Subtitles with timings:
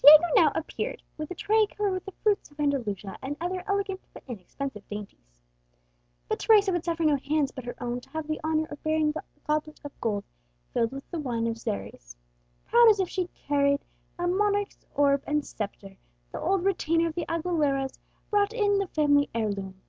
[0.00, 3.98] Diego now appeared with a tray covered with the fruits of Andalusia, and other elegant
[4.12, 5.36] but inexpensive dainties.
[6.28, 9.10] But Teresa would suffer no hands but her own to have the honour of bearing
[9.10, 10.22] the goblet of gold,
[10.72, 12.14] filled with the wine of Xeres.
[12.64, 13.84] Proud as if she carried
[14.16, 15.96] a monarch's orb and sceptre,
[16.30, 17.98] the old retainer of the Aguileras
[18.30, 19.82] brought in the family heirloom.